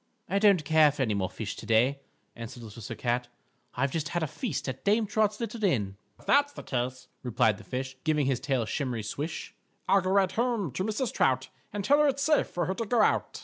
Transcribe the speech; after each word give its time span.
"I 0.27 0.39
don't 0.39 0.65
care 0.65 0.91
for 0.91 1.03
any 1.03 1.13
more 1.13 1.29
fish 1.29 1.55
to 1.57 1.65
day," 1.67 1.99
answered 2.35 2.63
Little 2.63 2.81
Sir 2.81 2.95
Cat, 2.95 3.27
"I've 3.75 3.91
just 3.91 4.09
had 4.09 4.23
a 4.23 4.27
feast 4.27 4.67
at 4.67 4.83
Dame 4.83 5.05
Trot's 5.05 5.39
little 5.39 5.63
Inn." 5.63 5.95
"_If 6.19 6.25
that's 6.25 6.53
the 6.53 6.63
case," 6.63 7.07
replied 7.21 7.59
the 7.59 7.63
fish, 7.63 7.95
Giving 8.03 8.25
his 8.25 8.39
tail 8.39 8.63
a 8.63 8.67
shimmery 8.67 9.03
swish, 9.03 9.53
"I'll 9.87 10.01
go 10.01 10.09
right 10.09 10.31
home 10.31 10.71
to 10.71 10.83
Mrs. 10.83 11.13
Trout 11.13 11.49
And 11.71 11.85
tell 11.85 11.99
her 11.99 12.07
it's 12.07 12.23
safe 12.23 12.47
for 12.47 12.65
her 12.65 12.73
to 12.73 12.85
go 12.87 12.99
out. 13.03 13.39